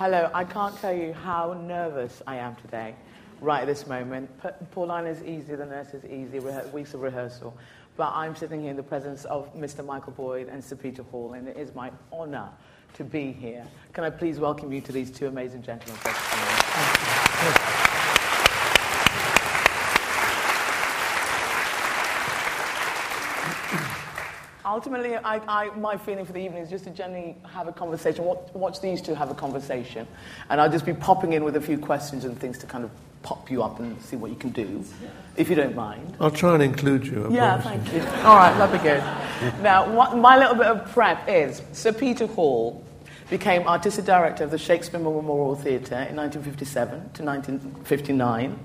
[0.00, 2.94] Hello, I can't tell you how nervous I am today,
[3.42, 4.30] right at this moment.
[4.70, 7.54] Pauline is easy, the nurse is easy, rehe- weeks of rehearsal.
[7.98, 9.84] But I'm sitting here in the presence of Mr.
[9.84, 12.48] Michael Boyd and Sir Peter Hall, and it is my honor
[12.94, 13.66] to be here.
[13.92, 16.00] Can I please welcome you to these two amazing gentlemen?
[24.70, 28.24] Ultimately, I, I, my feeling for the evening is just to generally have a conversation,
[28.24, 30.06] watch, watch these two have a conversation,
[30.48, 32.90] and I'll just be popping in with a few questions and things to kind of
[33.24, 34.84] pop you up and see what you can do,
[35.36, 36.16] if you don't mind.
[36.20, 37.26] I'll try and include you.
[37.26, 38.00] I Yeah, thank you.
[38.22, 39.02] All right, that'd be good.
[39.60, 42.84] Now, what, my little bit of prep is Sir Peter Hall
[43.28, 48.58] became artistic director of the Shakespeare Memorial Theatre in 1957 to 1959.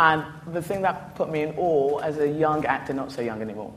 [0.00, 3.42] And the thing that put me in awe as a young actor, not so young
[3.42, 3.70] anymore,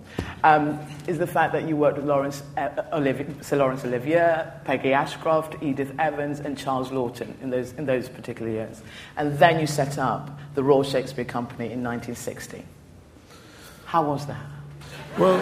[0.45, 4.93] um, is the fact that you worked with Laurence, uh, Olivier, Sir Laurence Olivier, Peggy
[4.93, 8.81] Ashcroft, Edith Evans, and Charles Laughton in those, in those particular years.
[9.17, 12.63] And then you set up the Royal Shakespeare Company in 1960.
[13.83, 14.45] How was that?
[15.17, 15.39] Well,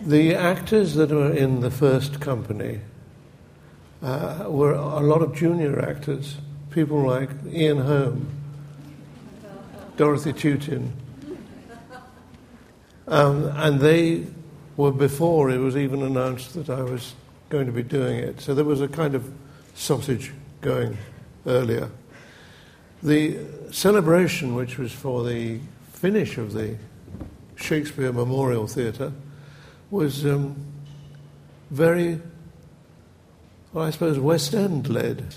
[0.00, 2.82] the actors that were in the first company
[4.00, 6.36] uh, were a lot of junior actors,
[6.76, 8.28] people like Ian Holm,
[9.96, 10.90] Dorothy Tutin,
[13.08, 14.26] um, and they
[14.76, 17.14] were before it was even announced that I was
[17.48, 18.42] going to be doing it.
[18.42, 19.32] So there was a kind of
[19.74, 20.98] sausage going
[21.46, 21.88] earlier.
[23.02, 23.38] The
[23.70, 25.60] celebration, which was for the
[25.94, 26.76] finish of the
[27.54, 29.12] Shakespeare Memorial Theatre,
[29.90, 30.54] was um,
[31.70, 32.20] very,
[33.72, 35.36] well, I suppose, West End led.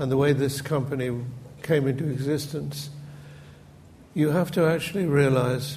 [0.00, 1.14] And the way this company
[1.62, 2.88] came into existence,
[4.14, 5.76] you have to actually realize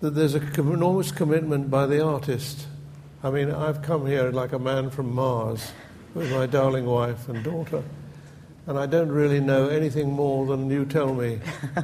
[0.00, 2.66] that there's an enormous commitment by the artist.
[3.24, 5.72] I mean, I've come here like a man from Mars
[6.12, 7.82] with my darling wife and daughter,
[8.66, 11.40] and I don't really know anything more than you tell me.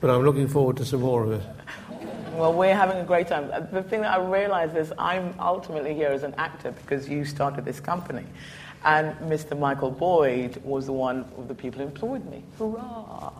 [0.00, 1.42] but I'm looking forward to some more of it.
[2.36, 3.50] Well, we're having a great time.
[3.50, 7.24] Uh, The thing that I realize is I'm ultimately here as an actor because you
[7.24, 8.24] started this company.
[8.84, 9.58] And Mr.
[9.58, 12.44] Michael Boyd was the one of the people who employed me.
[12.58, 13.32] Hurrah!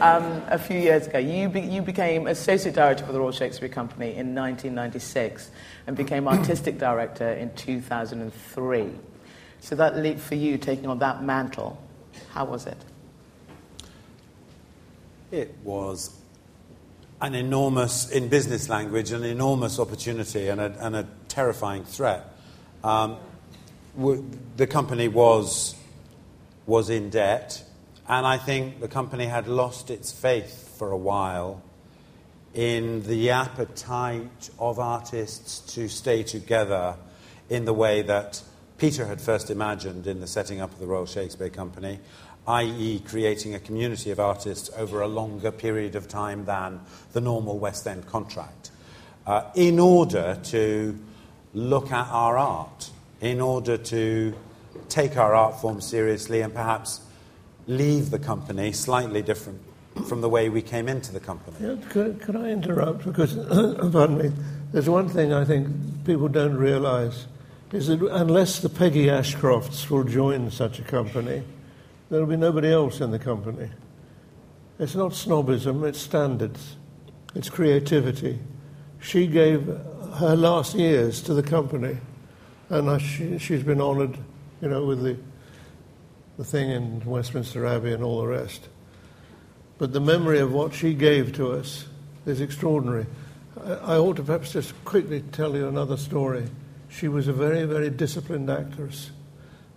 [0.00, 3.68] Um, a few years ago, you, be, you became associate director for the Royal Shakespeare
[3.68, 5.50] Company in 1996
[5.88, 8.90] and became artistic director in 2003.
[9.58, 11.82] So that leap for you, taking on that mantle,
[12.30, 12.78] how was it?
[15.32, 16.16] It was
[17.20, 22.24] an enormous, in business language, an enormous opportunity and a, and a terrifying threat.
[22.84, 23.16] Um,
[24.56, 25.74] the company was,
[26.66, 27.64] was in debt,
[28.08, 31.62] and I think the company had lost its faith for a while
[32.54, 36.96] in the appetite of artists to stay together
[37.48, 38.42] in the way that
[38.78, 41.98] Peter had first imagined in the setting up of the Royal Shakespeare Company,
[42.48, 46.80] i.e., creating a community of artists over a longer period of time than
[47.12, 48.70] the normal West End contract,
[49.26, 50.98] uh, in order to
[51.54, 52.90] look at our art,
[53.20, 54.34] in order to
[54.88, 57.00] take our art form seriously and perhaps
[57.66, 59.60] leave the company slightly different
[60.06, 61.56] from the way we came into the company.
[61.60, 63.04] Yeah, could, could I interrupt?
[63.04, 63.34] Because,
[63.92, 64.32] pardon me,
[64.72, 65.68] there's one thing I think
[66.04, 67.26] people don't realize
[67.72, 71.42] is that unless the Peggy Ashcrofts will join such a company,
[72.08, 73.70] there will be nobody else in the company.
[74.78, 76.76] It's not snobism, it's standards,
[77.34, 78.38] it's creativity.
[79.00, 81.98] She gave her last years to the company,
[82.68, 84.18] and she, she's been honoured,
[84.60, 85.16] you know, with the,
[86.36, 88.68] the thing in Westminster Abbey and all the rest.
[89.78, 91.86] But the memory of what she gave to us
[92.24, 93.06] is extraordinary.
[93.64, 96.46] I ought to perhaps just quickly tell you another story.
[96.88, 99.10] She was a very, very disciplined actress.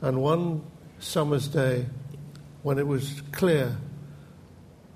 [0.01, 0.63] And one
[0.99, 1.85] summer's day,
[2.63, 3.77] when it was clear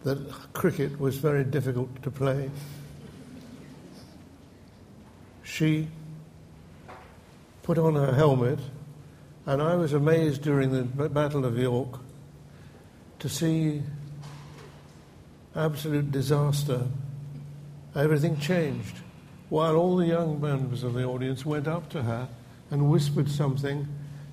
[0.04, 0.18] that
[0.54, 2.50] cricket was very difficult to play,
[5.44, 5.88] she
[7.62, 8.60] put on her helmet,
[9.46, 12.00] and I was amazed during the Battle of York
[13.20, 13.82] to see
[15.56, 16.88] absolute disaster.
[17.96, 18.98] Everything changed.
[19.50, 22.28] While all the young members of the audience went up to her
[22.72, 23.88] and whispered something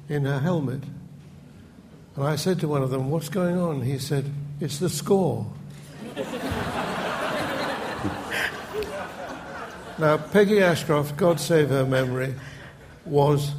[0.09, 0.83] in her helmet.
[2.21, 3.81] And I said to one of them, What's going on?
[3.81, 4.31] He said,
[4.61, 5.51] It's the score.
[9.99, 12.35] now, Peggy Ashcroft, God save her memory,
[13.07, 13.53] was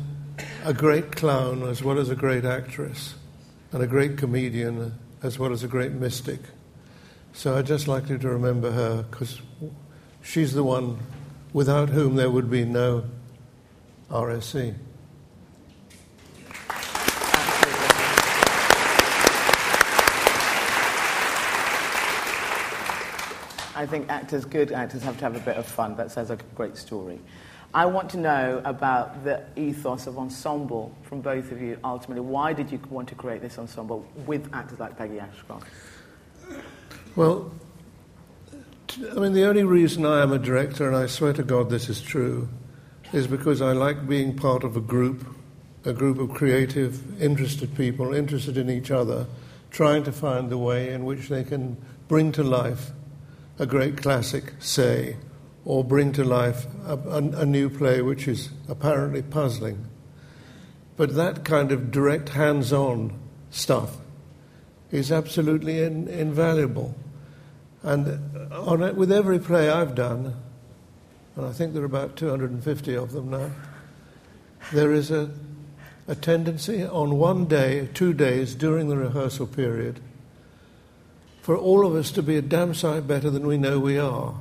[0.63, 3.15] a great clown as well as a great actress,
[3.71, 4.93] and a great comedian
[5.23, 6.41] as well as a great mystic.
[7.33, 9.41] So I'd just like you to remember her because
[10.21, 10.99] she's the one
[11.51, 13.05] without whom there would be no
[14.11, 14.75] RSC.
[23.81, 25.95] I think actors, good actors, have to have a bit of fun.
[25.95, 27.19] That like a great story.
[27.73, 31.79] I want to know about the ethos of ensemble from both of you.
[31.83, 35.65] Ultimately, why did you want to create this ensemble with actors like Peggy Ashcroft?
[37.15, 37.51] Well,
[39.15, 41.89] I mean, the only reason I am a director, and I swear to God this
[41.89, 42.49] is true,
[43.13, 45.25] is because I like being part of a group,
[45.85, 49.25] a group of creative, interested people, interested in each other,
[49.71, 52.91] trying to find the way in which they can bring to life
[53.61, 55.15] a great classic, say,
[55.65, 59.85] or bring to life a, a, a new play which is apparently puzzling.
[60.97, 63.19] But that kind of direct hands on
[63.51, 63.97] stuff
[64.89, 66.95] is absolutely in, invaluable.
[67.83, 70.35] And on it, with every play I've done,
[71.35, 73.51] and I think there are about 250 of them now,
[74.73, 75.29] there is a,
[76.07, 79.99] a tendency on one day, two days during the rehearsal period,
[81.41, 84.35] for all of us to be a damn sight better than we know we are.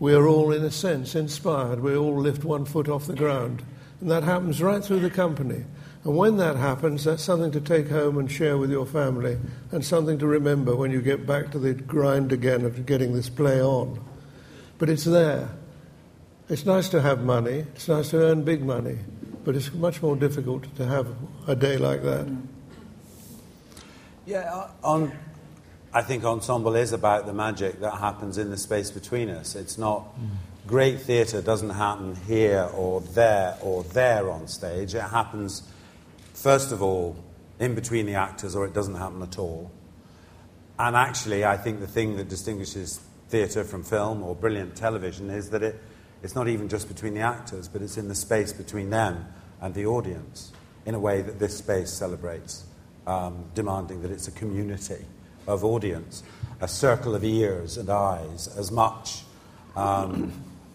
[0.00, 1.80] We are all, in a sense, inspired.
[1.80, 3.62] We all lift one foot off the ground.
[4.00, 5.64] And that happens right through the company.
[6.04, 9.38] And when that happens, that's something to take home and share with your family,
[9.70, 13.28] and something to remember when you get back to the grind again of getting this
[13.28, 14.04] play on.
[14.78, 15.50] But it's there.
[16.48, 18.98] It's nice to have money, it's nice to earn big money,
[19.44, 21.06] but it's much more difficult to have
[21.46, 22.26] a day like that.
[24.26, 25.12] Yeah, on,
[25.94, 29.54] I think ensemble is about the magic that happens in the space between us.
[29.54, 30.04] It's not.
[30.18, 30.30] Mm.
[30.66, 34.94] Great theatre doesn't happen here or there or there on stage.
[34.94, 35.62] It happens
[36.34, 37.16] first of all,
[37.58, 39.70] in between the actors, or it doesn't happen at all.
[40.78, 45.50] And actually, I think the thing that distinguishes theatre from film or brilliant television is
[45.50, 45.80] that it,
[46.22, 49.26] it's not even just between the actors, but it's in the space between them
[49.60, 50.52] and the audience
[50.84, 52.64] in a way that this space celebrates,
[53.06, 55.04] um, demanding that it's a community
[55.46, 56.22] of audience,
[56.60, 59.22] a circle of ears and eyes, as much
[59.76, 60.32] um,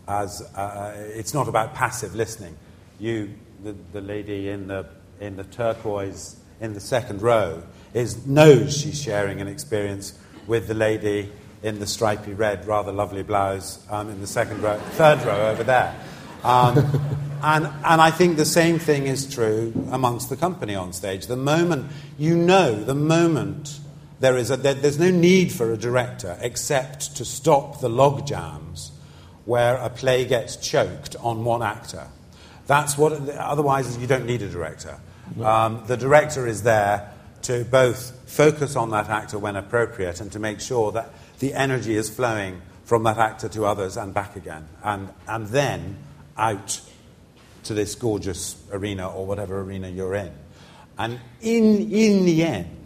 [0.07, 2.55] as uh, it's not about passive listening.
[2.99, 3.33] You,
[3.63, 4.85] the, the lady in the
[5.19, 10.17] in the turquoise in the second row is knows she's sharing an experience
[10.47, 11.31] with the lady
[11.63, 15.63] in the stripy red, rather lovely blouse um, in the second row, third row over
[15.63, 15.95] there.
[16.43, 16.77] Um,
[17.43, 21.27] and, and I think the same thing is true amongst the company on stage.
[21.27, 23.79] The moment you know, the moment
[24.19, 28.25] there is a, there, there's no need for a director except to stop the log
[28.27, 28.91] jams
[29.45, 32.07] where a play gets choked on one actor.
[32.65, 34.99] That's what, otherwise, you don't need a director.
[35.41, 40.39] Um, the director is there to both focus on that actor when appropriate and to
[40.39, 44.67] make sure that the energy is flowing from that actor to others and back again,
[44.83, 45.97] and, and then
[46.37, 46.81] out
[47.63, 50.31] to this gorgeous arena or whatever arena you're in.
[50.97, 52.76] And in, in the end,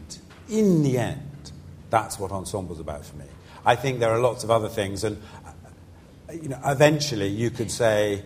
[0.51, 1.51] in the end,
[1.89, 3.25] that's what ensemble's about for me.
[3.65, 7.71] I think there are lots of other things, and uh, you know, eventually you could
[7.71, 8.23] say,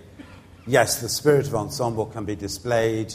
[0.66, 3.14] yes, the spirit of ensemble can be displayed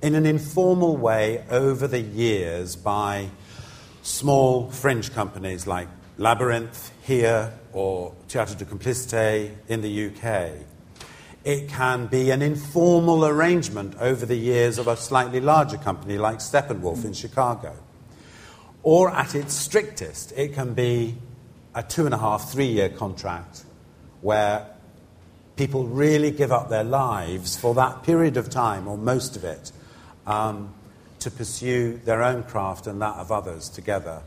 [0.00, 3.28] in an informal way over the years by
[4.02, 10.52] small fringe companies like Labyrinth here or Théâtre de Complicité in the UK.
[11.44, 16.38] It can be an informal arrangement over the years of a slightly larger company like
[16.38, 17.72] Steppenwolf in Chicago.
[18.90, 21.14] Or at its strictest, it can be
[21.74, 23.64] a two and a half, three year contract
[24.22, 24.66] where
[25.56, 29.72] people really give up their lives for that period of time, or most of it,
[30.26, 30.72] um,
[31.18, 34.22] to pursue their own craft and that of others together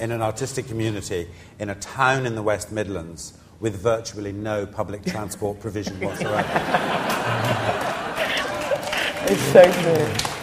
[0.00, 1.28] in an artistic community
[1.60, 6.40] in a town in the West Midlands with virtually no public transport provision whatsoever.
[9.28, 10.39] it's so good.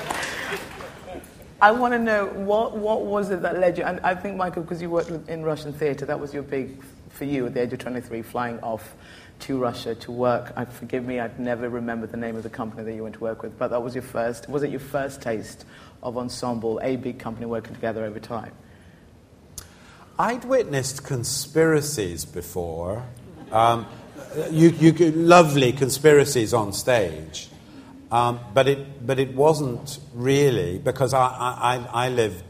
[1.59, 4.61] I want to know what, what was it that led you, and I think, Michael,
[4.61, 7.73] because you worked in Russian theatre, that was your big, for you at the age
[7.73, 8.93] of 23, flying off
[9.39, 10.53] to Russia to work.
[10.55, 13.21] I, forgive me, I'd never remember the name of the company that you went to
[13.21, 15.65] work with, but that was your first, was it your first taste
[16.03, 18.51] of ensemble, a big company working together over time?
[20.19, 23.03] I'd witnessed conspiracies before.
[23.51, 23.87] Um,
[24.51, 27.49] you, you, lovely conspiracies on stage.
[28.11, 32.43] Um, but, it, but it wasn't really because I, I, I lived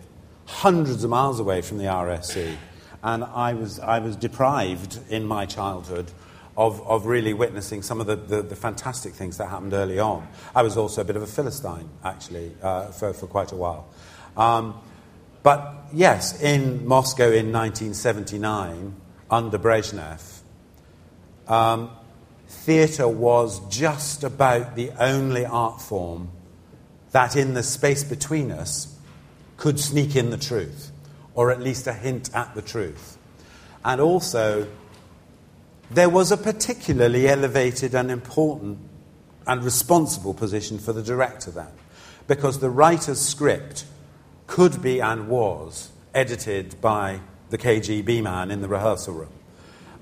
[0.45, 2.55] hundreds of miles away from the RSC
[3.03, 6.11] and I was, I was deprived in my childhood
[6.55, 10.27] of, of really witnessing some of the, the, the, fantastic things that happened early on.
[10.55, 13.87] I was also a bit of a Philistine, actually, uh, for, for quite a while.
[14.35, 14.79] Um,
[15.43, 18.95] but yes, in Moscow in 1979,
[19.29, 20.41] under Brezhnev,
[21.47, 21.91] um,
[22.67, 26.29] theatre was just about the only art form
[27.13, 28.93] that, in the space between us,
[29.55, 30.91] could sneak in the truth,
[31.33, 33.17] or at least a hint at the truth.
[33.85, 34.67] And also,
[35.91, 38.79] there was a particularly elevated and important
[39.47, 41.71] and responsible position for the director then,
[42.27, 43.85] because the writer's script
[44.45, 49.36] could be and was edited by the KGB man in the rehearsal room.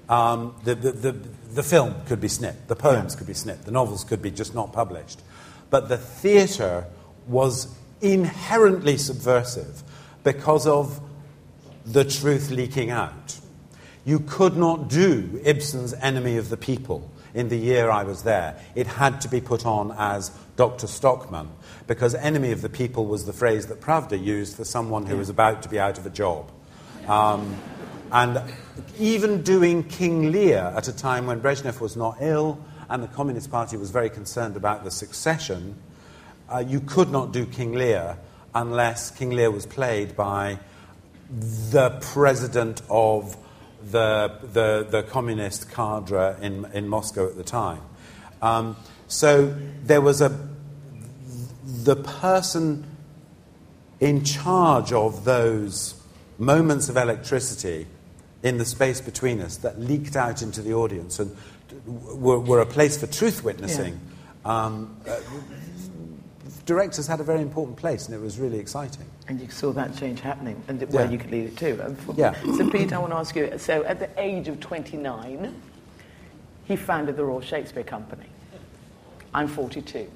[0.08, 3.18] Um, the, the, the, the, film could be snipped, the poems yeah.
[3.18, 5.20] could be snipped, the novels could be just not published.
[5.72, 6.86] But the theatre
[7.28, 9.82] was inherently subversive
[10.24, 11.02] because of
[11.86, 13.40] the truth leaking out.
[14.06, 18.60] You could not do Ibsen's Enemy of the People in the year I was there.
[18.76, 20.88] It had to be put on as Dr.
[20.88, 21.50] Stockmann
[21.88, 25.30] because Enemy of the People was the phrase that Pravda used for someone who was
[25.30, 26.52] about to be out of a job.
[27.08, 27.56] Um,
[28.12, 28.42] and
[28.98, 32.60] even doing King Lear at a time when Brezhnev was not ill
[32.90, 35.76] and the Communist Party was very concerned about the succession,
[36.50, 38.18] uh, you could not do King Lear
[38.54, 40.60] unless King Lear was played by
[41.30, 43.36] the president of
[43.92, 47.82] the, the, the communist cadre in, in Moscow at the time.
[48.42, 48.76] Um,
[49.08, 50.50] so there was a
[51.66, 52.86] the person
[54.00, 56.02] in charge of those
[56.38, 57.88] moments of electricity
[58.46, 61.36] in the space between us that leaked out into the audience and
[61.86, 64.00] were, were a place for truth witnessing.
[64.46, 64.66] Yeah.
[64.66, 65.20] Um, uh,
[66.68, 69.08] directors had a very important place, and it was really exciting.
[69.28, 71.12] And you saw that change happening, and where yeah.
[71.12, 71.98] you could lead it too.
[72.16, 72.40] Yeah.
[72.56, 73.58] So, Pete, I want to ask you.
[73.58, 75.62] So, at the age of 29,
[76.66, 78.28] he founded the Royal Shakespeare Company.
[79.34, 80.08] I'm 42.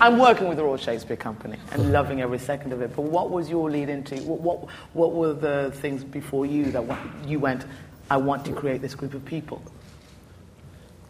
[0.00, 2.96] I'm working with the Royal Shakespeare Company and loving every second of it.
[2.96, 4.16] But what was your lead into?
[4.22, 6.84] What, what, what were the things before you that
[7.26, 7.66] you went,
[8.10, 9.62] I want to create this group of people?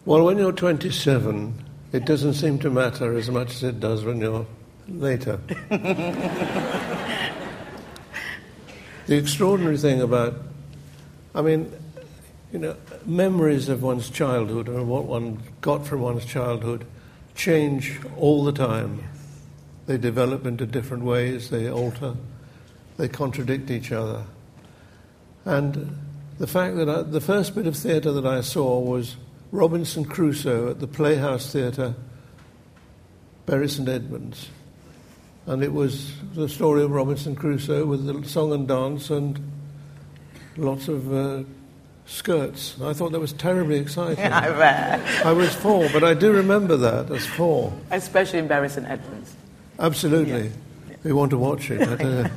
[0.04, 4.20] Well, when you're 27, it doesn't seem to matter as much as it does when
[4.20, 4.46] you're
[4.88, 5.38] later.
[5.68, 5.96] the
[9.08, 10.34] extraordinary thing about,
[11.32, 11.72] I mean,
[12.52, 16.84] you know, memories of one's childhood and what one got from one's childhood
[17.34, 19.04] change all the time.
[19.86, 22.14] They develop into different ways, they alter,
[22.96, 24.24] they contradict each other.
[25.44, 25.96] And
[26.38, 29.16] the fact that I, the first bit of theatre that I saw was
[29.52, 31.94] Robinson Crusoe at the Playhouse Theatre,
[33.46, 34.48] Bury St Edmunds.
[35.46, 39.40] And it was the story of Robinson Crusoe with the song and dance and
[40.56, 41.42] lots of uh,
[42.06, 42.80] skirts.
[42.80, 44.24] I thought that was terribly exciting.
[44.32, 45.26] I bet.
[45.26, 47.72] I was four, but I do remember that as four.
[47.90, 49.34] Especially in Bury St Edmunds.
[49.78, 50.48] Absolutely.
[50.48, 50.52] Yeah.
[50.90, 50.96] Yeah.
[51.04, 51.80] We want to watch it.
[51.80, 52.28] Uh,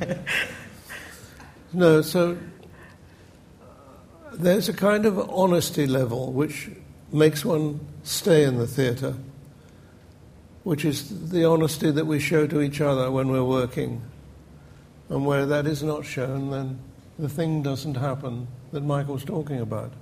[1.72, 2.38] no, so
[4.32, 6.70] there's a kind of honesty level which
[7.12, 9.14] makes one stay in the theatre,
[10.62, 14.02] which is the honesty that we show to each other when we're working.
[15.10, 16.78] And where that is not shown, then
[17.18, 19.92] the thing doesn't happen that Michael's talking about.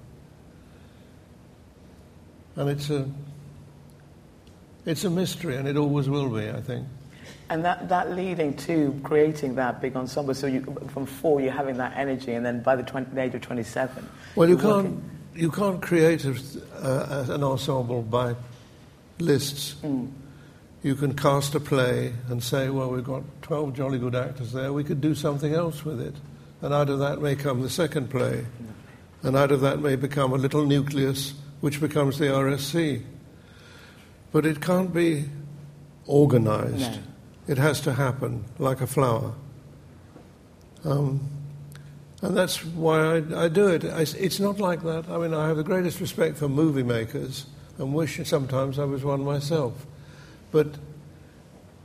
[2.57, 3.09] And it's a,
[4.85, 6.87] it's a mystery, and it always will be, I think.
[7.49, 11.77] And that, that leading to creating that big ensemble, so you, from four, you're having
[11.77, 14.09] that energy, and then by the, 20, the age of 27.
[14.35, 14.85] Well, you can't.
[14.85, 16.35] Working you can't create a,
[16.83, 18.35] uh, an ensemble by
[19.19, 19.77] lists.
[19.83, 20.11] Mm.
[20.83, 24.73] You can cast a play and say, well, we've got 12 jolly good actors there,
[24.73, 26.15] we could do something else with it.
[26.63, 28.47] And out of that may come the second play.
[29.23, 33.03] And out of that may become a little nucleus, which becomes the RSC.
[34.31, 35.27] But it can't be
[36.07, 36.93] organized.
[36.93, 36.99] No.
[37.49, 39.35] It has to happen like a flower.
[40.85, 41.29] Um,
[42.23, 43.85] and that's why I, I do it.
[43.85, 45.09] I, it's not like that.
[45.09, 47.47] I mean, I have the greatest respect for movie makers
[47.79, 49.87] and wish sometimes I was one myself.
[50.53, 50.77] But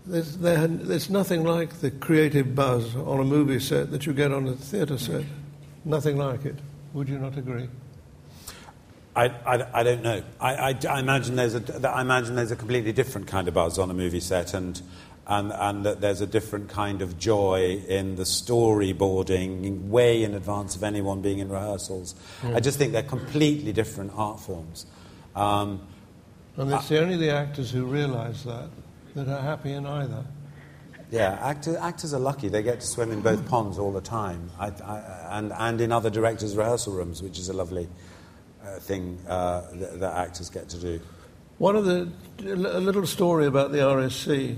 [0.07, 4.31] there's, there, there's nothing like the creative buzz on a movie set that you get
[4.31, 5.23] on a theatre set.
[5.85, 6.55] Nothing like it.
[6.93, 7.69] Would you not agree?
[9.15, 10.21] I, I, I don't know.
[10.39, 13.79] I, I, I, imagine there's a, I imagine there's a completely different kind of buzz
[13.79, 14.79] on a movie set, and
[15.27, 20.75] and, and that there's a different kind of joy in the storyboarding way in advance
[20.75, 22.15] of anyone being in rehearsals.
[22.41, 22.55] Mm.
[22.55, 24.85] I just think they're completely different art forms.
[25.35, 25.81] Um,
[26.55, 28.69] and it's only the actors who realise that
[29.17, 30.25] that are happy in either.
[31.11, 32.49] Yeah, actors, actors are lucky.
[32.49, 35.91] They get to swim in both ponds all the time, I, I, and, and in
[35.91, 37.87] other directors' rehearsal rooms, which is a lovely
[38.63, 40.99] uh, thing uh, that, that actors get to do.
[41.57, 42.09] One of the,
[42.41, 44.57] a little story about the RSC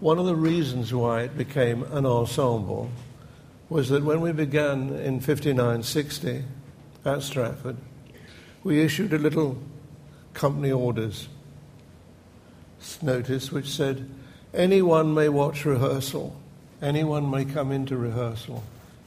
[0.00, 2.90] one of the reasons why it became an ensemble
[3.68, 6.44] was that when we began in 5960
[7.04, 7.76] at Stratford,
[8.62, 9.58] we issued a little
[10.34, 11.28] company orders
[13.02, 14.08] notice which said,
[14.52, 16.36] anyone may watch rehearsal,
[16.80, 18.62] anyone may come into rehearsal,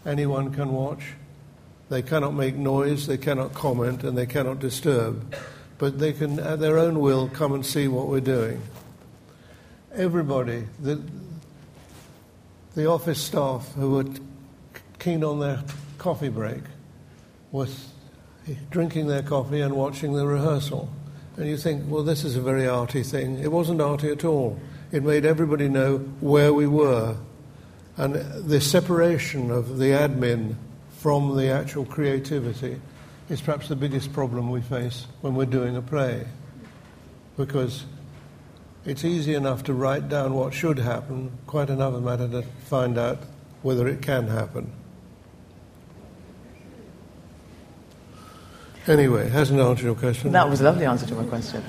[0.05, 1.13] anyone can watch.
[1.89, 5.35] They cannot make noise, they cannot comment, and they cannot disturb,
[5.77, 8.61] but they can, at their own will, come and see what we're doing.
[9.93, 11.01] Everybody, the,
[12.75, 14.05] the office staff who were
[14.99, 15.63] keen on their
[15.97, 16.63] coffee break,
[17.51, 17.89] was
[18.69, 20.89] drinking their coffee and watching the rehearsal.
[21.37, 23.39] And you think, well, this is a very arty thing.
[23.39, 24.59] It wasn't arty at all.
[24.91, 27.17] It made everybody know where we were.
[27.97, 30.55] And the separation of the admin
[30.97, 32.79] from the actual creativity
[33.29, 36.25] is perhaps the biggest problem we face when we're doing a play.
[37.37, 37.85] Because
[38.85, 43.19] it's easy enough to write down what should happen, quite another matter to find out
[43.61, 44.71] whether it can happen.
[48.87, 50.31] Anyway, hasn't answered your question.
[50.31, 51.63] That was a lovely answer to my question.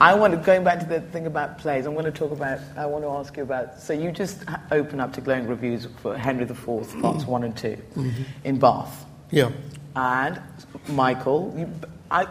[0.00, 2.58] I want to, going back to the thing about plays, I'm going to talk about,
[2.76, 6.16] I want to ask you about, so you just open up to glowing reviews for
[6.16, 6.66] Henry IV,
[7.00, 8.22] parts one and 2 mm-hmm.
[8.44, 9.04] in Bath.
[9.30, 9.50] Yeah.
[9.94, 10.40] And
[10.88, 11.70] Michael, you,
[12.10, 12.26] I,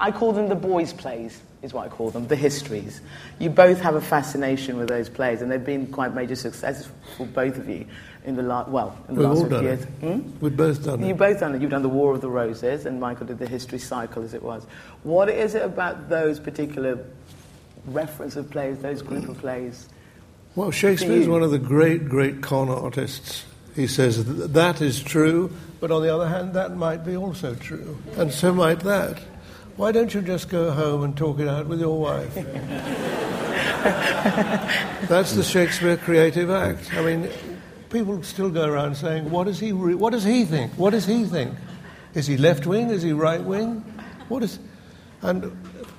[0.00, 3.00] I call them the boys' plays, is what I call them, the histories.
[3.38, 7.26] You both have a fascination with those plays, and they've been quite major successes for
[7.26, 7.86] both of you
[8.24, 9.82] in the last, well, in the We've last done years.
[9.82, 9.88] It.
[9.88, 10.30] Hmm?
[10.40, 11.62] We've both done You've both done it.
[11.62, 14.42] You've done the War of the Roses, and Michael did the History Cycle, as it
[14.42, 14.66] was.
[15.02, 17.04] What is it about those particular
[17.86, 19.88] reference of plays, those group of plays?
[20.54, 23.44] Well, Shakespeare is one of the great, great con artists.
[23.74, 27.98] He says that is true, but on the other hand, that might be also true,
[28.16, 29.18] and so might that.
[29.76, 32.32] Why don't you just go home and talk it out with your wife?
[35.08, 36.94] That's the Shakespeare creative act.
[36.94, 37.28] I mean,
[37.90, 40.72] people still go around saying, what does he, re- what does he think?
[40.74, 41.54] What does he think?
[42.14, 42.90] Is he left wing?
[42.90, 43.80] Is he right wing?
[44.28, 44.60] What is.
[45.22, 45.52] And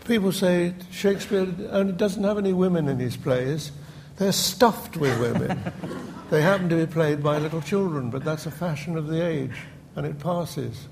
[0.06, 3.74] people say Shakespeare only doesn't have any women in his plays.
[4.18, 5.60] They're stuffed with women.
[6.30, 9.58] they happen to be played by little children, but that's a fashion of the age,
[9.98, 10.88] and it passes.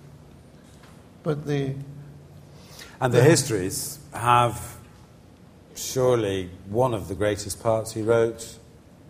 [1.23, 1.75] But the.
[3.03, 4.77] And the, histories have
[5.75, 8.57] surely one of the greatest parts he wrote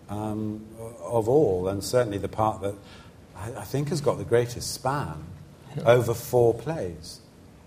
[0.09, 0.65] um,
[0.99, 2.73] of all, and certainly the part that
[3.37, 5.23] I, I think has got the greatest span
[5.77, 5.83] yeah.
[5.83, 7.19] over four plays.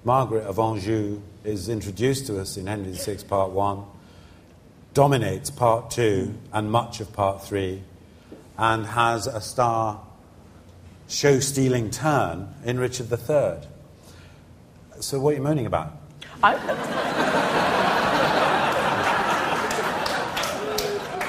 [0.02, 3.84] Margaret of Anjou is introduced to us in Henry VI, Part 1,
[4.94, 7.84] dominates Part 2 and much of Part 3,
[8.58, 10.00] and has a star
[11.06, 13.60] show stealing turn in Richard III.
[14.98, 15.92] So, what are you moaning about?
[16.42, 16.56] I,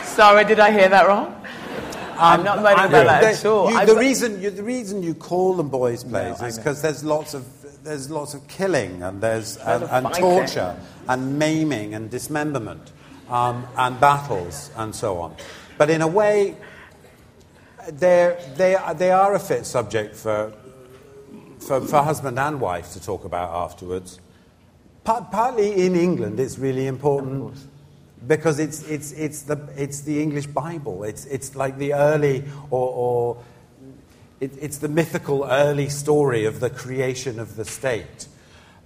[0.03, 1.33] Sorry, did I hear that wrong?
[2.19, 3.71] I'm not moaning about that at all.
[3.71, 7.03] You, the, reason, you, the reason you call them boys' plays no, is because there's
[7.03, 7.45] lots of
[7.83, 10.75] there's lots of killing and there's and, and torture
[11.07, 12.91] and maiming and dismemberment
[13.29, 15.35] um, and battles and so on.
[15.77, 16.57] But in a way,
[17.91, 20.53] they're, they are, they are a fit subject for,
[21.59, 24.19] for, for husband and wife to talk about afterwards.
[25.07, 27.57] Partly in England, it's really important
[28.27, 31.03] because it's, it's, it's, the, it's the English Bible.
[31.03, 33.43] It's, it's like the early, or, or
[34.41, 38.27] it, it's the mythical early story of the creation of the state.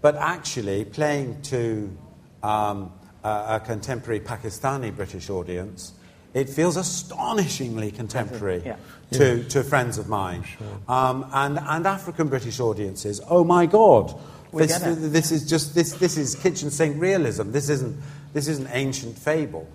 [0.02, 1.96] But actually, playing to
[2.44, 2.92] um,
[3.24, 5.94] a, a, contemporary Pakistani British audience,
[6.34, 8.78] it feels astonishingly contemporary yeah.
[9.12, 9.48] to, yeah.
[9.50, 10.44] to friends of mine.
[10.44, 10.68] Sure.
[10.88, 14.20] Um, and, and African British audiences, oh my God,
[14.54, 17.52] this, this, is just this, this is kitchen sink realism.
[17.52, 17.98] This isn't
[18.34, 19.68] this is an ancient fable.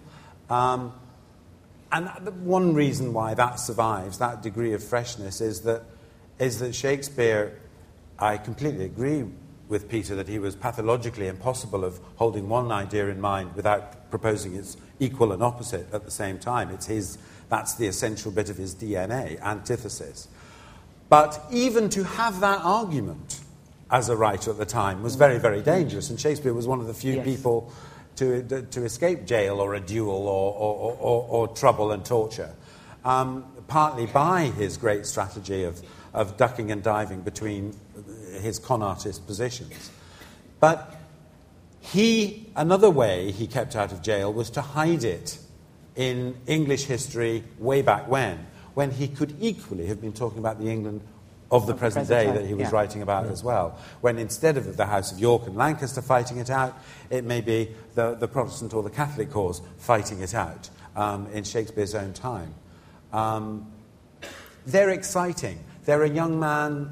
[0.49, 0.93] Um,
[1.93, 2.09] and
[2.45, 5.83] one reason why that survives, that degree of freshness, is that,
[6.39, 7.59] is that Shakespeare,
[8.19, 9.25] I completely agree
[9.69, 14.55] with Peter that he was pathologically impossible of holding one idea in mind without proposing
[14.55, 16.71] its equal and opposite at the same time.
[16.71, 20.29] It's his, that's the essential bit of his DNA, antithesis.
[21.09, 23.41] But even to have that argument
[23.91, 26.87] as a writer at the time was very, very dangerous, and Shakespeare was one of
[26.87, 27.25] the few yes.
[27.25, 27.73] people
[28.17, 32.53] to, to escape jail or a duel or, or, or, or trouble and torture,
[33.05, 35.81] um, partly by his great strategy of,
[36.15, 37.77] of ducking and diving between
[38.41, 39.91] his con artist positions.
[40.59, 40.97] But
[41.81, 45.39] he, another way he kept out of jail was to hide it
[45.95, 50.69] in English history way back when, when he could equally have been talking about the
[50.69, 51.01] England
[51.51, 52.75] of the of present, present, day that he was yeah.
[52.75, 53.33] writing about yeah.
[53.33, 53.79] as well.
[54.01, 56.77] When instead of the House of York and Lancaster fighting it out,
[57.11, 61.45] it may be the, the Protestant or the Catholic cause fighting it out um, in
[61.45, 62.55] Shakespeare's own time.
[63.13, 63.71] Um,
[64.67, 65.59] they're exciting.
[65.85, 66.91] They're a young man.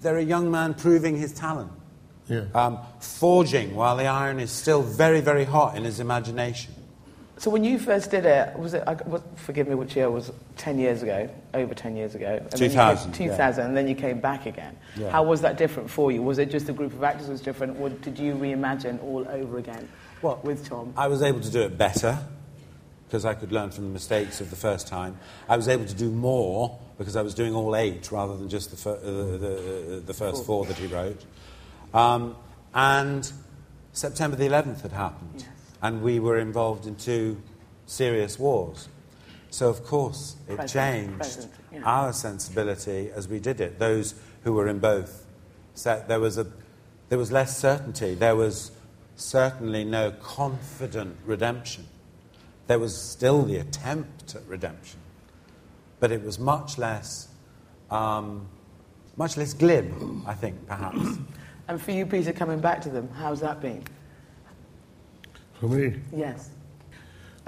[0.00, 1.72] They're a young man proving his talent.
[2.28, 2.44] Yeah.
[2.54, 6.72] um, forging while the iron is still very, very hot in his imagination.
[7.38, 8.84] So when you first did it, was it?
[8.86, 10.30] I, was, forgive me, which year it was?
[10.60, 12.36] Ten years ago, over ten years ago.
[12.38, 13.60] And then you 2000, came- yeah.
[13.64, 14.76] and then you came back again.
[14.94, 15.08] Yeah.
[15.10, 16.20] How was that different for you?
[16.22, 19.56] Was it just the group of actors was different, or did you reimagine all over
[19.56, 19.88] again
[20.20, 20.92] Well, with Tom?
[20.98, 22.18] I was able to do it better
[23.06, 25.16] because I could learn from the mistakes of the first time.
[25.48, 28.70] I was able to do more because I was doing all eight rather than just
[28.70, 31.24] the, fir- uh, the, the first four that he wrote.
[31.94, 32.36] Um,
[32.74, 33.32] and
[33.94, 35.46] September the 11th had happened, Yes.
[35.80, 37.40] and we were involved in two
[37.86, 38.88] serious wars.
[39.50, 41.80] So, of course, it Present, changed present, yeah.
[41.84, 43.78] our sensibility as we did it.
[43.78, 45.26] Those who were in both,
[45.74, 46.46] said there was, a,
[47.08, 48.14] there was less certainty.
[48.14, 48.70] There was
[49.16, 51.86] certainly no confident redemption.
[52.68, 55.00] There was still the attempt at redemption,
[55.98, 57.28] but it was much less,
[57.90, 58.46] um,
[59.16, 59.92] much less glib,
[60.26, 61.18] I think, perhaps.
[61.66, 63.82] And for you, Peter, coming back to them, how's that been?
[65.58, 66.50] For me, Yes.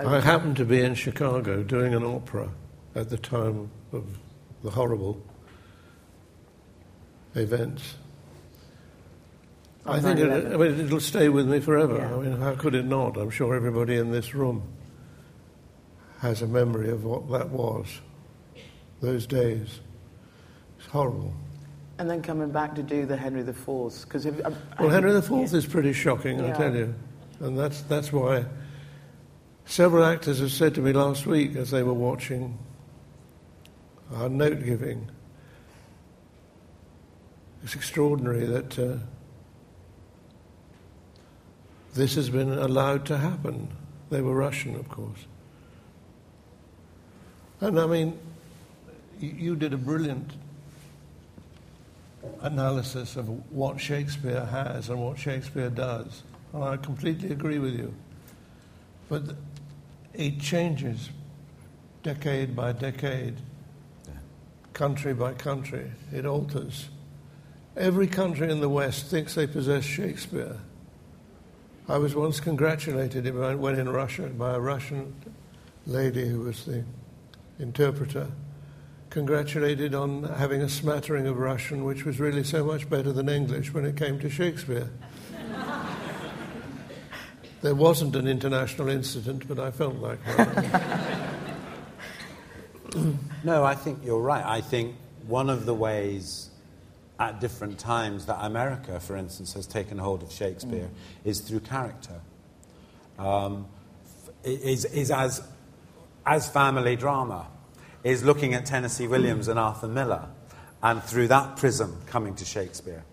[0.06, 2.50] I happened to be in Chicago doing an opera
[2.94, 4.04] at the time of
[4.62, 5.22] the horrible
[7.34, 7.94] events.
[9.84, 11.96] I think it, I mean, it'll stay with me forever.
[11.96, 12.14] Yeah.
[12.14, 13.16] I mean, how could it not?
[13.16, 14.62] I'm sure everybody in this room
[16.20, 18.00] has a memory of what that was,
[19.00, 19.80] those days.
[20.78, 21.34] It's horrible.
[21.98, 25.66] And then coming back to do the Henry IV, because um, Well, Henry IV is
[25.66, 26.54] pretty shocking, I Yeah.
[26.54, 26.94] tell you.
[27.40, 28.44] And that's, that's why
[29.64, 32.58] several actors have said to me last week as they were watching
[34.14, 35.10] our note giving,
[37.62, 38.96] it's extraordinary that uh,
[41.94, 43.68] this has been allowed to happen.
[44.10, 45.26] They were Russian, of course.
[47.60, 48.18] And I mean,
[49.20, 50.32] you, you did a brilliant
[52.40, 56.22] analysis of what Shakespeare has and what Shakespeare does.
[56.52, 57.94] And I completely agree with you.
[59.12, 59.36] But
[60.14, 61.10] it changes
[62.02, 63.34] decade by decade,
[64.72, 65.90] country by country.
[66.14, 66.88] It alters.
[67.76, 70.56] Every country in the West thinks they possess Shakespeare.
[71.90, 75.14] I was once congratulated when when in Russia by a Russian
[75.86, 76.82] lady who was the
[77.58, 78.28] interpreter
[79.10, 83.74] congratulated on having a smattering of Russian, which was really so much better than English
[83.74, 84.88] when it came to Shakespeare.
[87.62, 91.20] There wasn't an international incident, but I felt like one.
[93.44, 94.44] No, I think you're right.
[94.44, 94.94] I think
[95.26, 96.50] one of the ways
[97.18, 100.90] at different times that America, for instance, has taken hold of Shakespeare
[101.24, 102.20] is through character.
[103.18, 103.66] Um,
[104.44, 105.42] is, is as,
[106.26, 107.48] as family drama,
[108.04, 110.28] is looking at Tennessee Williams and Arthur Miller,
[110.82, 113.04] and through that prism coming to Shakespeare.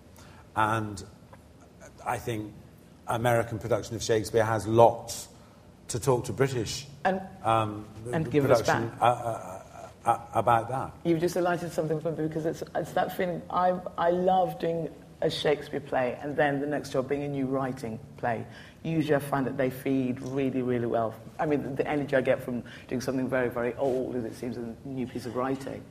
[0.55, 1.03] And
[2.05, 2.53] I think
[3.09, 5.27] American production of Shakespeare has lots
[5.89, 8.83] to talk to British And um, And give us back.
[9.01, 9.63] uh, uh,
[10.05, 10.91] uh, about that.
[11.03, 13.41] You've just highlighted something for me because it's, it's that feeling.
[13.49, 14.89] I, I love doing
[15.21, 18.45] a Shakespeare play and then the next job being a new writing play.
[18.83, 21.13] Usually I find that they feed really, really well.
[21.37, 24.35] I mean, the, the energy I get from doing something very, very old as it
[24.35, 25.83] seems a new piece of writing.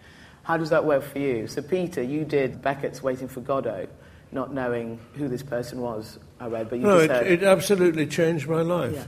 [0.44, 1.46] How does that work for you?
[1.46, 3.88] So, Peter, you did Beckett's Waiting for Godot,
[4.32, 7.26] not knowing who this person was, I read, but you no, just it, heard.
[7.26, 8.92] it absolutely changed my life.
[8.94, 9.04] Yeah.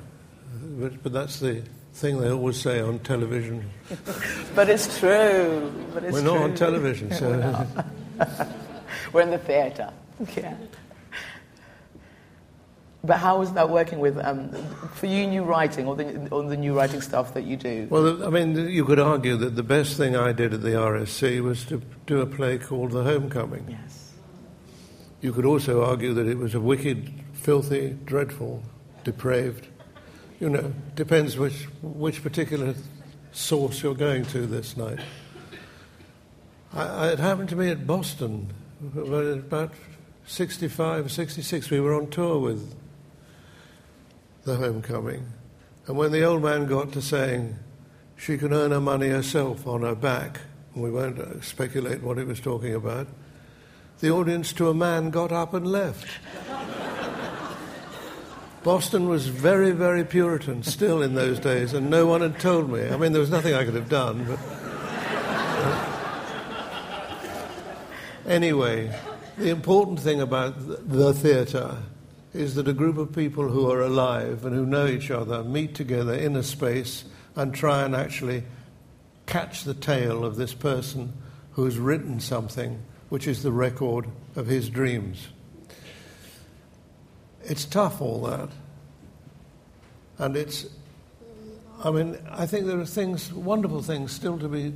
[0.78, 1.62] But, but that's the
[1.94, 3.68] thing they always say on television.
[4.54, 5.72] But it's true.
[5.94, 6.42] But it's We're not true.
[6.44, 7.66] on television, so.
[9.12, 9.92] We're in the theatre.
[10.36, 10.54] Yeah.
[13.02, 14.50] But how was that working with, um,
[14.94, 17.86] for you, new writing, or the, or the new writing stuff that you do?
[17.88, 21.40] Well, I mean, you could argue that the best thing I did at the RSC
[21.42, 23.64] was to do a play called The Homecoming.
[23.70, 23.99] yes.
[25.20, 28.62] You could also argue that it was a wicked, filthy, dreadful,
[29.04, 29.66] depraved.
[30.38, 32.74] You know, depends which, which particular
[33.32, 35.00] source you're going to this night.
[36.72, 38.52] I, it happened to me at Boston
[38.96, 39.72] about
[40.26, 41.70] 65, 66.
[41.70, 42.74] We were on tour with
[44.44, 45.26] The Homecoming.
[45.86, 47.56] And when the old man got to saying
[48.16, 50.40] she can earn her money herself on her back,
[50.74, 53.08] we won't uh, speculate what he was talking about,
[54.00, 56.06] the audience to a man got up and left.
[58.62, 62.86] Boston was very, very Puritan still in those days, and no one had told me.
[62.88, 64.38] I mean, there was nothing I could have done, but.
[65.62, 65.86] Uh,
[68.26, 68.94] anyway,
[69.38, 71.78] the important thing about the theatre
[72.34, 75.74] is that a group of people who are alive and who know each other meet
[75.74, 77.04] together in a space
[77.36, 78.44] and try and actually
[79.26, 81.12] catch the tale of this person
[81.52, 85.28] who has written something which is the record of his dreams.
[87.44, 88.48] it's tough, all that.
[90.18, 90.66] And it's,
[91.82, 94.72] I mean, I think there are things, wonderful things still to be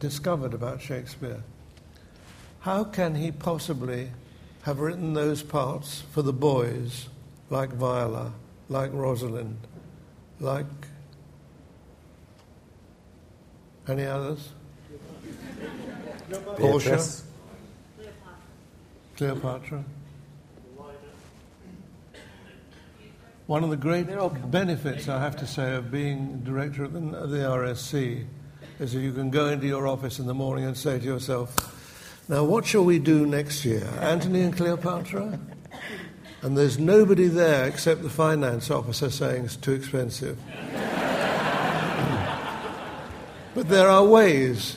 [0.00, 1.42] discovered about Shakespeare.
[2.60, 4.10] How can he possibly
[4.62, 7.08] have written those parts for the boys,
[7.50, 8.32] like Viola,
[8.68, 9.58] like Rosalind,
[10.40, 10.66] like
[13.86, 14.48] any others?
[16.56, 17.04] Portia?
[19.16, 19.82] Cleopatra.
[23.46, 24.50] One of the great They're all coming.
[24.50, 28.26] benefits, I have to say, of being director of the, of the RSC
[28.78, 31.72] is that you can go into your office in the morning and say to yourself,
[32.28, 33.88] now what shall we do next year?
[34.00, 35.38] Antony and Cleopatra?
[36.42, 40.36] And there's nobody there except the finance officer saying it's too expensive.
[43.54, 44.76] but there are ways,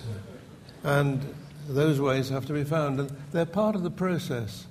[0.84, 1.36] and
[1.70, 4.66] those ways have to be found, and they're part of the process.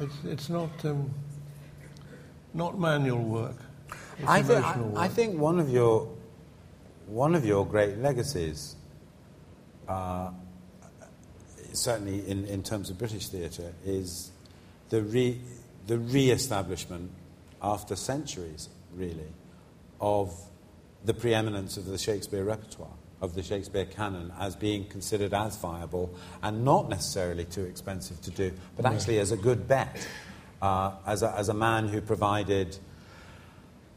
[0.00, 1.10] It's, it's not, um,
[2.54, 3.56] not manual work.
[4.18, 4.96] It's I, thi- I, work.
[4.96, 6.08] I think one of your
[7.06, 8.76] one of your great legacies,
[9.88, 10.30] uh,
[11.72, 14.30] certainly in, in terms of British theatre, is
[14.90, 15.40] the re,
[15.88, 17.10] the re-establishment
[17.60, 19.32] after centuries, really,
[20.00, 20.32] of
[21.04, 26.14] the preeminence of the Shakespeare repertoire, of the Shakespeare canon, as being considered as viable
[26.42, 30.06] and not necessarily too expensive to do, but actually as a good bet,
[30.62, 32.76] uh, as, a, as a man who provided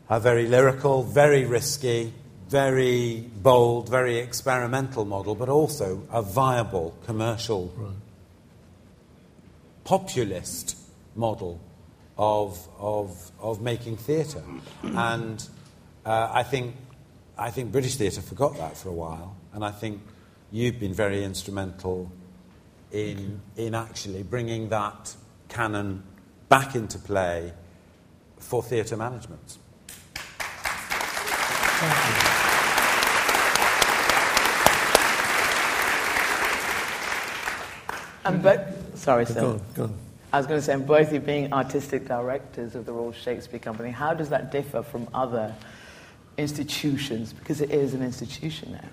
[0.10, 2.14] a very lyrical, very risky,
[2.50, 7.74] very bold, very experimental model, but also a viable commercial
[9.84, 10.78] populist
[11.16, 11.60] model
[12.18, 14.44] of, of, of making theatre.
[14.84, 15.48] And
[16.06, 16.76] uh, I, think,
[17.38, 20.02] I think British theatre forgot that for a while, and I think
[20.52, 22.12] you've been very instrumental
[22.92, 25.16] in, in actually bringing that
[25.50, 26.04] canon
[26.48, 27.54] back into play
[28.38, 29.58] for theatre management.
[38.26, 39.46] And but sorry, Go sir.
[39.46, 39.94] on, go on.
[40.32, 43.12] I was going to say, and both of you being artistic directors of the Royal
[43.12, 45.54] Shakespeare Company, how does that differ from other
[46.38, 47.34] institutions?
[47.34, 48.88] Because it is an institution now.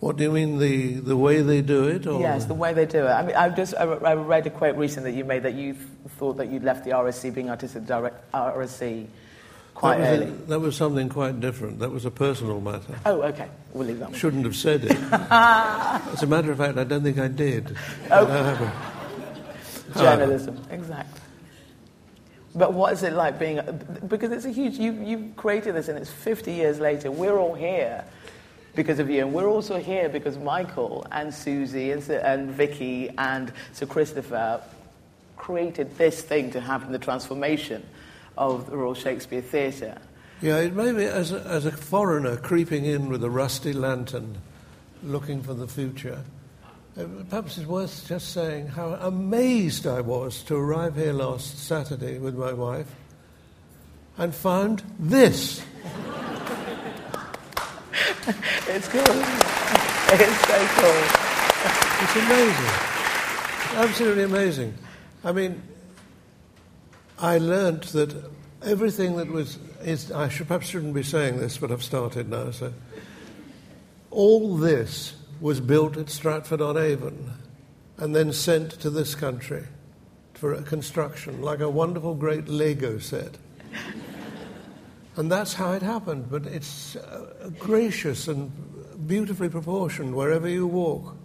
[0.00, 2.06] What do you mean, the, the way they do it?
[2.06, 3.10] Or Yes, the way they do it.
[3.10, 5.72] I mean, I just I I read a quote recently that you made that you
[5.72, 5.86] th-
[6.18, 9.06] thought that you'd left the RSC, being artistic direct RSC,
[9.74, 10.30] quite that was, early.
[10.30, 11.78] a- that was something quite different.
[11.78, 12.94] That was a personal matter.
[13.06, 13.48] Oh, okay.
[13.72, 14.18] We'll leave that one.
[14.18, 14.98] Shouldn't have said it.
[15.30, 17.74] As a matter of fact, I don't think I did.
[18.10, 18.26] Oh.
[18.26, 20.00] But I.
[20.02, 21.20] Journalism, exactly.
[22.56, 23.60] But what is it like being?
[24.08, 24.78] Because it's a huge.
[24.78, 27.10] You you created this, and it's 50 years later.
[27.10, 28.02] We're all here
[28.74, 33.52] because of you, and we're also here because Michael and Susie and, and Vicky and
[33.72, 34.62] Sir Christopher
[35.36, 37.84] created this thing to happen, the transformation
[38.38, 39.98] of the Royal Shakespeare Theatre.
[40.40, 44.38] Yeah, it may be as a, as a foreigner creeping in with a rusty lantern
[45.02, 46.22] looking for the future.
[46.98, 52.18] Uh, Perhaps it's worth just saying how amazed I was to arrive here last Saturday
[52.18, 52.94] with my wife
[54.18, 55.62] and found this.
[58.68, 59.00] It's cool.
[59.00, 61.02] It's so cool.
[62.02, 62.96] It's amazing.
[63.76, 64.74] Absolutely amazing.
[65.22, 65.62] I mean,
[67.18, 68.30] I learnt that
[68.62, 72.50] everything that was is I should, perhaps shouldn't be saying this, but I've started now.
[72.50, 72.72] So,
[74.10, 77.32] all this was built at Stratford on Avon,
[77.98, 79.64] and then sent to this country
[80.34, 83.36] for construction, like a wonderful great Lego set.
[85.16, 86.30] And that's how it happened.
[86.30, 88.52] But it's uh, gracious and
[89.06, 91.16] beautifully proportioned wherever you walk.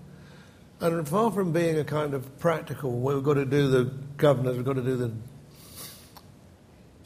[0.80, 3.84] And far from being a kind of practical, well, we've got to do the
[4.18, 5.12] governors, we've got to do the.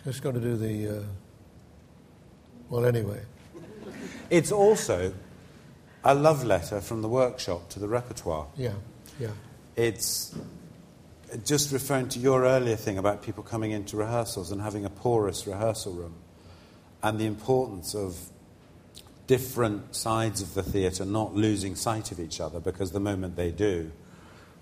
[0.03, 0.99] Just got to do the.
[0.99, 1.03] Uh,
[2.69, 3.21] well, anyway.
[4.29, 5.13] It's also
[6.05, 8.47] a love letter from the workshop to the repertoire.
[8.55, 8.73] Yeah,
[9.19, 9.29] yeah.
[9.75, 10.33] It's
[11.43, 15.45] just referring to your earlier thing about people coming into rehearsals and having a porous
[15.47, 16.13] rehearsal room
[17.03, 18.17] and the importance of
[19.27, 23.51] different sides of the theatre not losing sight of each other because the moment they
[23.51, 23.91] do,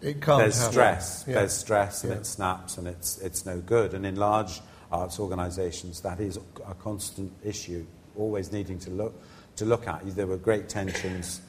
[0.01, 0.71] It can't there's happen.
[0.71, 1.25] stress.
[1.27, 1.33] Yeah.
[1.35, 2.19] There's stress and Yeah.
[2.19, 3.93] it snaps and it's, it's no good.
[3.93, 9.13] And in large arts organisations, that is a constant issue, always needing to look,
[9.57, 10.15] to look at.
[10.15, 11.41] There were great tensions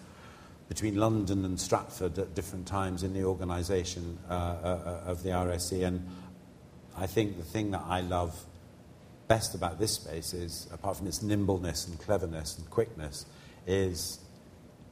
[0.68, 5.86] between London and Stratford at different times in the organisation uh, uh, of the RSC.
[5.86, 6.08] And
[6.96, 8.38] I think the thing that I love
[9.28, 13.26] best about this space is, apart from its nimbleness and cleverness and quickness,
[13.66, 14.18] is,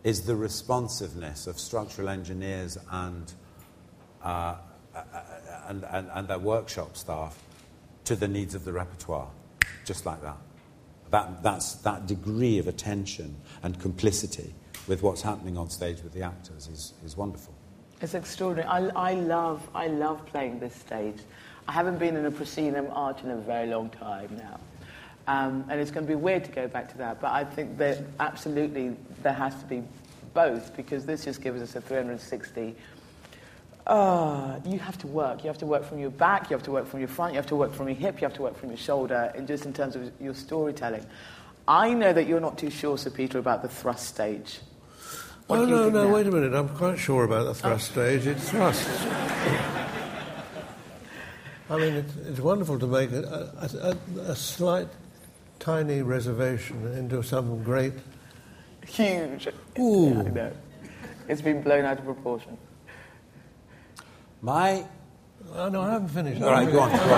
[0.04, 3.32] is the responsiveness of structural engineers and,
[4.22, 4.56] uh,
[4.94, 5.02] uh,
[5.68, 7.38] and, and, and their workshop staff
[8.04, 9.28] to the needs of the repertoire,
[9.84, 10.36] just like that.
[11.12, 14.52] That that's, that degree of attention and complicity
[14.88, 17.54] with what's happening on stage with the actors is, is wonderful.
[18.00, 18.68] It's extraordinary.
[18.68, 21.18] I, I, love, I love playing this stage.
[21.68, 24.58] I haven't been in a proscenium arch in a very long time now.
[25.28, 27.78] Um, and it's going to be weird to go back to that, but I think
[27.78, 29.82] that absolutely there has to be
[30.34, 32.74] both because this just gives us a 360.
[33.92, 35.44] Uh, you have to work.
[35.44, 37.36] You have to work from your back, you have to work from your front, you
[37.36, 39.66] have to work from your hip, you have to work from your shoulder, and just
[39.66, 41.04] in terms of your storytelling.
[41.68, 44.60] I know that you're not too sure, Sir Peter, about the thrust stage.
[45.46, 46.14] What oh, no, no, now?
[46.14, 46.54] wait a minute.
[46.54, 48.00] I'm quite sure about the thrust oh.
[48.00, 48.26] stage.
[48.26, 48.88] It's thrust.
[51.68, 54.88] I mean, it's, it's wonderful to make a, a, a, a, slight,
[55.58, 57.92] tiny reservation into some great.
[58.86, 59.48] Huge.
[59.78, 60.14] Ooh.
[60.14, 60.52] Yeah, I know.
[61.28, 62.56] It's been blown out of proportion.
[64.42, 64.84] My.
[65.54, 66.42] Oh, no, I haven't finished.
[66.42, 66.90] All right, go on.
[66.90, 67.00] Go on.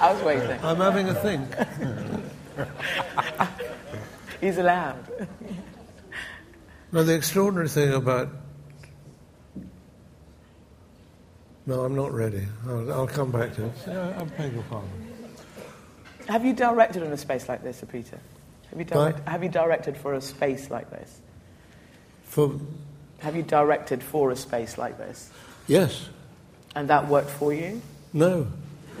[0.00, 0.60] I was waiting.
[0.62, 1.48] I'm having a think.
[4.40, 5.28] He's allowed.
[6.92, 8.28] Now, the extraordinary thing about.
[11.66, 12.46] No, I'm not ready.
[12.68, 13.72] I'll, I'll come back to it.
[13.86, 14.90] Yeah, I beg your pardon.
[16.28, 18.18] Have you directed in a space like this, Sir Peter?
[18.68, 21.22] Have you, direct, have you directed for a space like this?
[22.24, 22.60] For.
[23.24, 25.30] Have you directed for a space like this?
[25.66, 26.10] Yes.
[26.76, 27.80] And that worked for you?
[28.12, 28.46] No.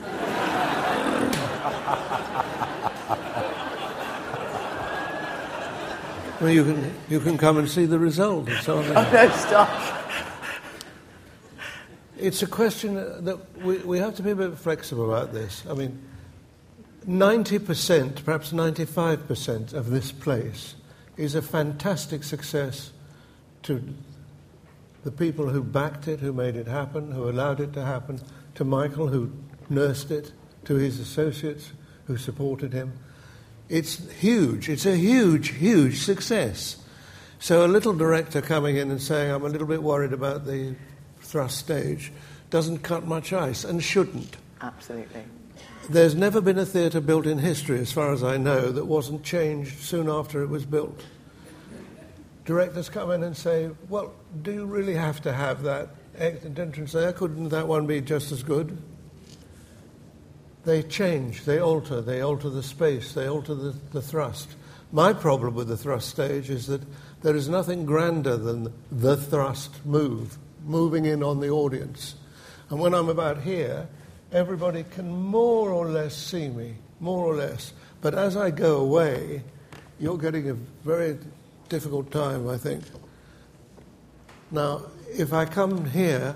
[6.40, 8.48] Well, you can, you can come and see the result.
[8.48, 8.98] It's on there.
[8.98, 9.70] Oh, no, stop.
[12.18, 15.62] It's a question that we, we have to be a bit flexible about this.
[15.70, 16.02] I mean,
[17.08, 20.74] 90%, perhaps 95% of this place
[21.16, 22.90] is a fantastic success
[23.62, 23.82] to
[25.04, 28.20] the people who backed it, who made it happen, who allowed it to happen,
[28.54, 29.30] to Michael, who
[29.68, 30.32] nursed it,
[30.64, 31.72] to his associates
[32.06, 32.92] who supported him.
[33.68, 34.68] It's huge.
[34.68, 36.76] It's a huge, huge success.
[37.38, 40.74] So a little director coming in and saying, I'm a little bit worried about the
[41.20, 42.10] thrust stage,
[42.48, 44.36] doesn't cut much ice and shouldn't.
[44.60, 45.24] Absolutely.
[45.90, 49.22] There's never been a theatre built in history, as far as I know, that wasn't
[49.22, 51.04] changed soon after it was built.
[52.44, 57.12] Directors come in and say, Well, do you really have to have that entrance there?
[57.12, 58.76] Couldn't that one be just as good?
[60.64, 64.56] they change, they alter, they alter the space, they alter the, the thrust.
[64.92, 66.82] My problem with the thrust stage is that
[67.22, 72.14] there is nothing grander than the thrust move, moving in on the audience.
[72.70, 73.88] And when I'm about here,
[74.32, 77.72] everybody can more or less see me, more or less.
[78.00, 79.42] But as I go away,
[79.98, 81.18] you're getting a very
[81.68, 82.84] difficult time, I think.
[84.50, 86.34] Now, if I come here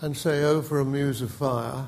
[0.00, 1.86] and say, Oh, for a muse of fire,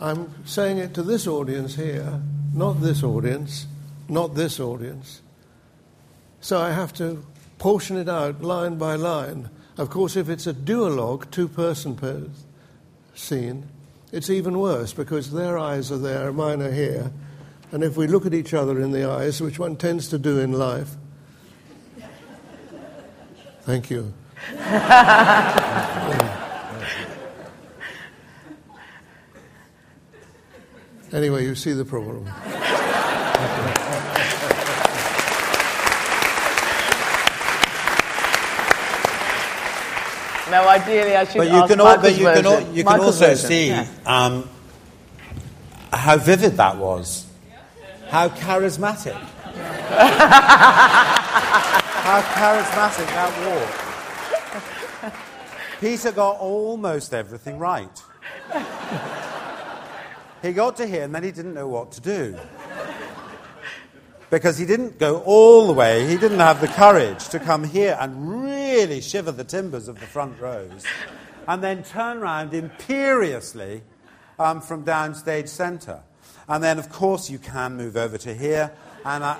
[0.00, 2.20] I'm saying it to this audience here,
[2.52, 3.66] not this audience,
[4.08, 5.22] not this audience.
[6.40, 7.24] So I have to
[7.58, 9.48] portion it out line by line.
[9.78, 12.26] Of course, if it's a duologue, two person per
[13.14, 13.68] scene,
[14.10, 17.12] it's even worse because their eyes are there, mine are here.
[17.72, 20.38] And if we look at each other in the eyes, which one tends to do
[20.38, 20.94] in life,
[23.62, 24.12] thank you.
[31.12, 32.24] Anyway, you see the problem.
[40.50, 43.26] Now, ideally, I should but you can, all, but you can, all, you can also
[43.26, 43.46] version.
[43.48, 43.86] see yeah.
[44.06, 44.48] um,
[45.92, 47.26] how vivid that was,
[48.12, 49.14] how charismatic,
[52.04, 53.32] how charismatic that
[55.02, 55.12] walk.
[55.80, 58.02] Peter got almost everything right.
[60.42, 62.36] He got to here and then he didn't know what to do.
[64.28, 67.96] Because he didn't go all the way, he didn't have the courage to come here
[67.98, 70.84] and really shiver the timbers of the front rows
[71.48, 73.80] and then turn around imperiously
[74.38, 76.02] um, from downstage centre.
[76.48, 78.72] And then, of course, you can move over to here.
[79.04, 79.38] And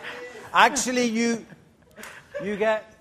[0.52, 1.44] actually, you,
[2.42, 2.92] you get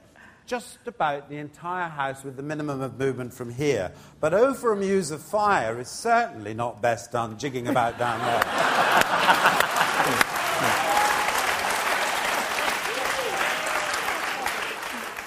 [0.48, 3.92] just about the entire house with the minimum of movement from here.
[4.20, 8.44] But over a muse of fire is certainly not best done jigging about down there.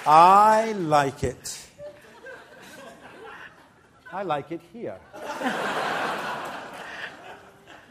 [0.07, 1.67] I like it.
[4.13, 4.99] I like it here.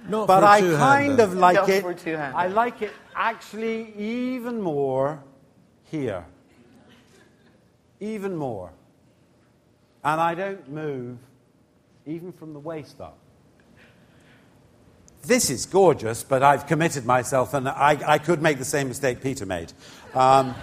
[0.09, 1.85] Not but I kind of like it.
[2.09, 5.23] I like it actually even more
[5.85, 6.25] here
[8.05, 8.71] even more.
[10.03, 11.19] And I don't move
[12.07, 13.17] even from the waist up.
[15.23, 19.23] This is gorgeous, but I've committed myself, and I, I could make the same mistake
[19.23, 19.73] Peter made.
[20.13, 20.55] Um,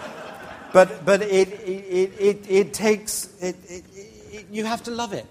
[0.74, 3.84] but but it, it, it, it takes, it, it,
[4.30, 5.24] it, you have to love it.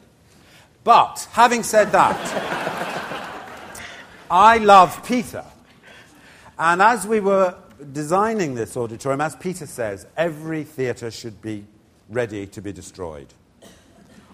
[0.84, 2.95] But having said that,
[4.30, 5.46] I love Peter.
[6.58, 7.56] And as we were
[7.92, 11.66] designing this auditorium, as Peter says, every theatre should be
[12.10, 13.28] ready to be destroyed,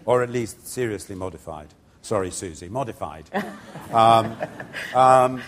[0.06, 1.68] or at least seriously modified.
[2.02, 3.26] Sorry, Susie, modified.
[3.94, 4.36] um,
[4.94, 5.42] um,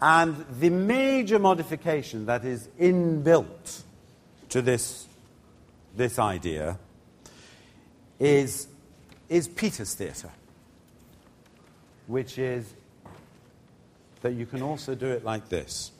[0.00, 3.82] and the major modification that is inbuilt
[4.48, 5.06] to this,
[5.94, 6.78] this idea
[8.18, 8.66] is,
[9.28, 10.32] is Peter's theatre,
[12.06, 12.74] which is
[14.26, 15.92] that you can also do it like this.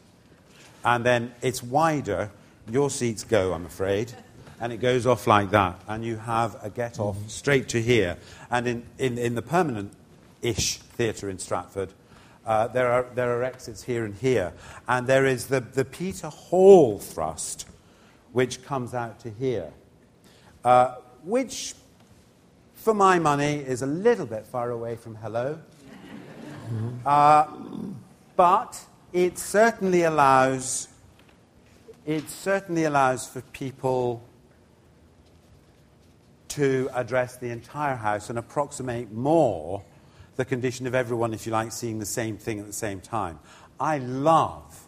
[0.84, 2.32] And then it's wider.
[2.68, 4.12] Your seats go, I'm afraid.
[4.60, 5.80] And it goes off like that.
[5.86, 8.16] And you have a get off straight to here.
[8.50, 9.92] And in, in, in the permanent
[10.42, 11.90] ish theatre in Stratford,
[12.44, 14.52] uh, there, are, there are exits here and here.
[14.88, 17.68] And there is the, the Peter Hall thrust,
[18.32, 19.70] which comes out to here,
[20.64, 21.74] uh, which,
[22.74, 25.60] for my money, is a little bit far away from hello.
[27.04, 27.46] Uh,
[28.36, 30.88] but it certainly allows,
[32.04, 34.22] it certainly allows for people
[36.48, 39.82] to address the entire house and approximate more
[40.36, 43.38] the condition of everyone, if you like, seeing the same thing at the same time.
[43.80, 44.86] I love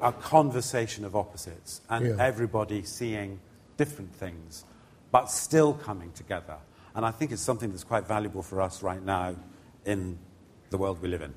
[0.00, 2.16] a conversation of opposites and Yeah.
[2.18, 3.40] everybody seeing
[3.76, 4.64] different things,
[5.10, 6.56] but still coming together.
[6.94, 9.34] And I think it's something that's quite valuable for us right now
[9.84, 10.18] in
[10.70, 11.32] the world we live in.